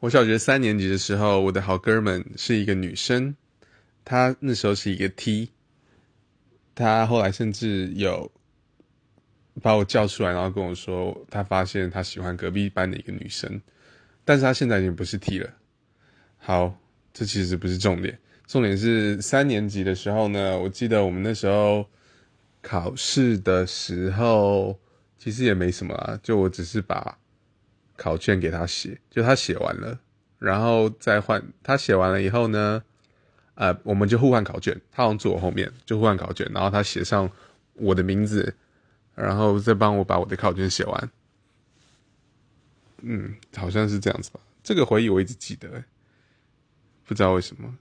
[0.00, 3.34] 我小学三年级的时候，我的好哥们是一个女生，
[4.04, 5.48] 她那时候是一个 T，
[6.74, 8.30] 她后来甚至有
[9.62, 13.62] 把我叫出来，然后跟我说，她发现她喜欢隔壁班的一个女生，
[14.26, 15.48] 但是她现在已经不是 T 了。
[16.36, 16.78] 好，
[17.14, 21.86] 这其实不是重点，重点是三年级的时候呢，我记得我们那时候
[22.60, 24.78] 考试的时候，
[25.16, 27.16] 其实也没什么啊，就我只是把。
[27.96, 29.98] 考卷给他写，就他写完了，
[30.38, 32.82] 然后再换他写完了以后呢，
[33.54, 37.30] 呃，我们就互换考卷，他好像坐我后面，就互换考卷，然后他写上
[37.74, 38.54] 我的名字，
[39.14, 41.10] 然后再帮我把我的考卷写完。
[43.02, 44.40] 嗯，好像是这样子吧。
[44.62, 45.84] 这个回忆我一直记得，
[47.04, 47.76] 不知道为什么。